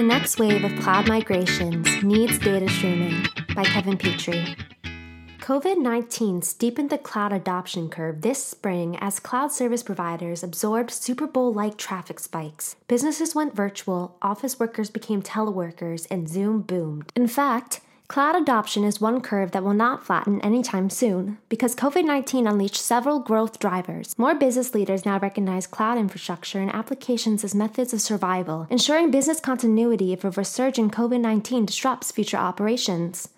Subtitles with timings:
[0.00, 4.56] The next wave of cloud migrations needs data streaming by Kevin Petrie.
[5.40, 11.26] COVID 19 steepened the cloud adoption curve this spring as cloud service providers absorbed Super
[11.26, 12.76] Bowl like traffic spikes.
[12.88, 17.12] Businesses went virtual, office workers became teleworkers, and Zoom boomed.
[17.14, 22.04] In fact, Cloud adoption is one curve that will not flatten anytime soon because COVID
[22.04, 24.18] 19 unleashed several growth drivers.
[24.18, 29.38] More business leaders now recognize cloud infrastructure and applications as methods of survival, ensuring business
[29.38, 33.28] continuity if a resurgent COVID 19 disrupts future operations.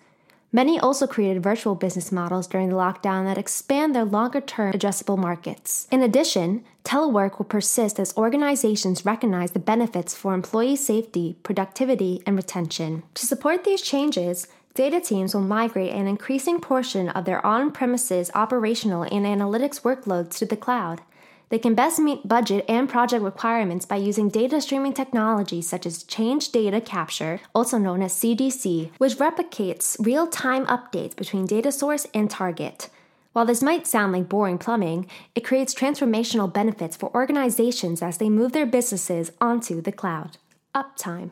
[0.51, 5.19] Many also created virtual business models during the lockdown that expand their longer term addressable
[5.19, 5.87] markets.
[5.91, 12.35] In addition, telework will persist as organizations recognize the benefits for employee safety, productivity, and
[12.35, 13.03] retention.
[13.15, 18.31] To support these changes, Data teams will migrate an increasing portion of their on premises
[18.33, 21.01] operational and analytics workloads to the cloud.
[21.49, 26.01] They can best meet budget and project requirements by using data streaming technologies such as
[26.01, 32.07] Change Data Capture, also known as CDC, which replicates real time updates between data source
[32.11, 32.89] and target.
[33.33, 38.29] While this might sound like boring plumbing, it creates transformational benefits for organizations as they
[38.29, 40.37] move their businesses onto the cloud.
[40.73, 41.29] Uptime.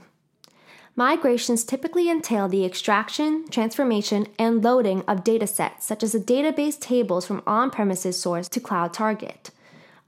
[0.96, 7.26] Migrations typically entail the extraction, transformation, and loading of datasets, such as the database tables
[7.26, 9.52] from on premises source to cloud target.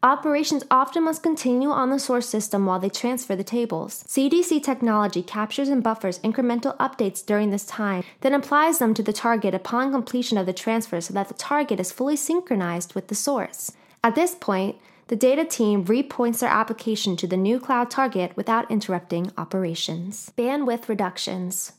[0.04, 4.04] Operations often must continue on the source system while they transfer the tables.
[4.10, 9.14] CDC technology captures and buffers incremental updates during this time, then applies them to the
[9.14, 13.16] target upon completion of the transfer so that the target is fully synchronized with the
[13.16, 13.72] source.
[14.04, 14.76] At this point,
[15.08, 20.32] the data team repoints their application to the new cloud target without interrupting operations.
[20.38, 21.74] Bandwidth reductions.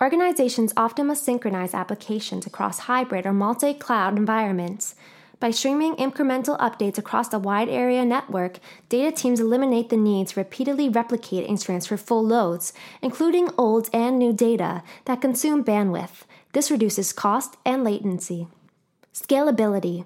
[0.00, 4.94] Organizations often must synchronize applications across hybrid or multi cloud environments.
[5.40, 8.58] By streaming incremental updates across a wide area network,
[8.90, 14.18] data teams eliminate the need to repeatedly replicate and transfer full loads, including old and
[14.18, 16.24] new data, that consume bandwidth.
[16.52, 18.48] This reduces cost and latency.
[19.14, 20.04] Scalability.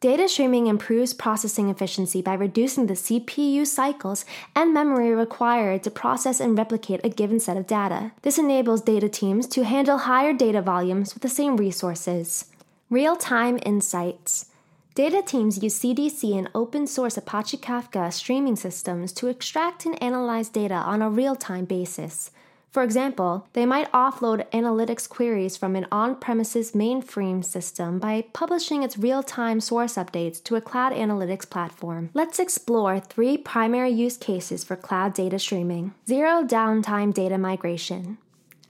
[0.00, 4.24] Data streaming improves processing efficiency by reducing the CPU cycles
[4.56, 8.12] and memory required to process and replicate a given set of data.
[8.22, 12.46] This enables data teams to handle higher data volumes with the same resources.
[12.88, 14.46] Real time insights.
[14.94, 20.48] Data teams use CDC and open source Apache Kafka streaming systems to extract and analyze
[20.48, 22.30] data on a real time basis.
[22.70, 28.84] For example, they might offload analytics queries from an on premises mainframe system by publishing
[28.84, 32.10] its real time source updates to a cloud analytics platform.
[32.14, 38.18] Let's explore three primary use cases for cloud data streaming zero downtime data migration.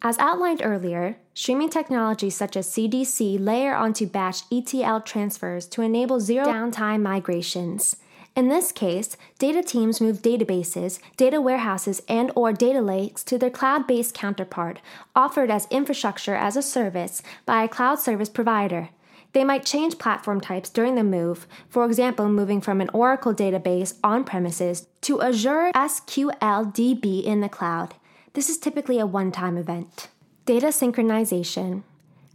[0.02, 6.20] As outlined earlier, streaming technologies such as CDC layer onto batch ETL transfers to enable
[6.20, 7.96] zero downtime migrations.
[8.36, 13.50] In this case, data teams move databases, data warehouses, and or data lakes to their
[13.50, 14.80] cloud-based counterpart,
[15.16, 18.90] offered as infrastructure as a service by a cloud service provider.
[19.32, 23.94] They might change platform types during the move, for example, moving from an Oracle database
[24.02, 27.94] on premises to Azure SQL DB in the cloud.
[28.32, 30.08] This is typically a one time event.
[30.46, 31.82] Data synchronization.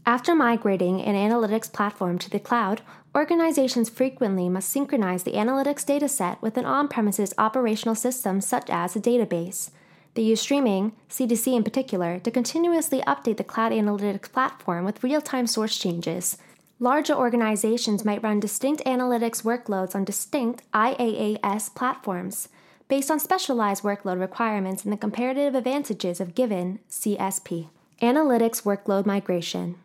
[0.08, 2.82] After migrating an analytics platform to the cloud,
[3.16, 8.96] organizations frequently must synchronize the analytics dataset with an on premises operational system such as
[8.96, 9.72] a database.
[10.14, 15.22] They use streaming, CDC in particular, to continuously update the cloud analytics platform with real
[15.22, 16.38] time source changes.
[16.80, 22.48] Larger organizations might run distinct analytics workloads on distinct IaaS platforms
[22.88, 27.70] based on specialized workload requirements and the comparative advantages of given CSP.
[28.04, 29.76] Analytics workload migration.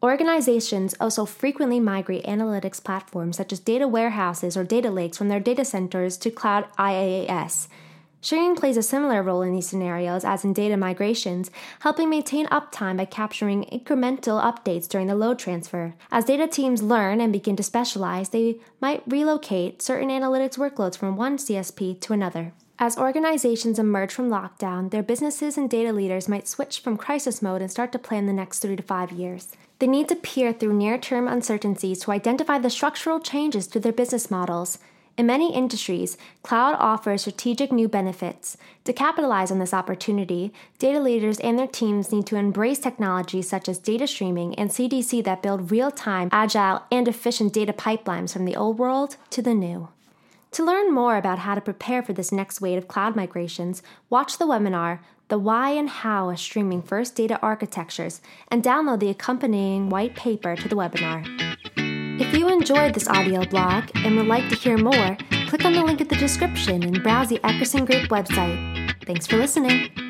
[0.00, 5.40] Organizations also frequently migrate analytics platforms such as data warehouses or data lakes from their
[5.40, 7.66] data centers to cloud IaaS.
[8.20, 11.50] Streaming plays a similar role in these scenarios as in data migrations,
[11.80, 15.94] helping maintain uptime by capturing incremental updates during the load transfer.
[16.12, 21.16] As data teams learn and begin to specialize, they might relocate certain analytics workloads from
[21.16, 22.52] one CSP to another.
[22.78, 27.62] As organizations emerge from lockdown, their businesses and data leaders might switch from crisis mode
[27.62, 29.48] and start to plan the next three to five years.
[29.78, 33.92] They need to peer through near term uncertainties to identify the structural changes to their
[33.92, 34.78] business models.
[35.16, 38.56] In many industries, cloud offers strategic new benefits.
[38.84, 43.68] To capitalize on this opportunity, data leaders and their teams need to embrace technologies such
[43.68, 48.44] as data streaming and CDC that build real time, agile, and efficient data pipelines from
[48.44, 49.88] the old world to the new.
[50.52, 54.38] To learn more about how to prepare for this next wave of cloud migrations, watch
[54.38, 59.90] the webinar the why and how of streaming first data architectures, and download the accompanying
[59.90, 61.22] white paper to the webinar.
[62.20, 65.16] If you enjoyed this audio blog and would like to hear more,
[65.46, 68.94] click on the link in the description and browse the Eckerson Group website.
[69.04, 70.07] Thanks for listening.